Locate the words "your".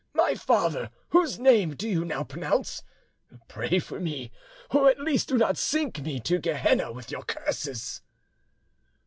7.11-7.21